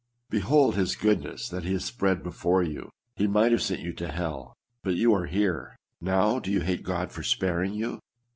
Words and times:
Behold 0.31 0.73
his 0.73 0.95
goodness 0.95 1.47
that 1.47 1.63
he 1.63 1.73
hath 1.73 1.83
spread 1.83 2.23
before 2.23 2.63
you! 2.63 2.89
He 3.15 3.27
might 3.27 3.51
have 3.51 3.61
sent 3.61 3.81
you 3.81 3.93
to 3.93 4.07
hell; 4.11 4.55
but 4.81 4.95
you 4.95 5.13
are 5.13 5.27
here. 5.27 5.75
Now, 6.01 6.39
do 6.39 6.51
you 6.51 6.61
hate 6.61 6.81
God 6.81 7.11
for 7.11 7.21
sparing 7.21 7.75
you? 7.75 7.99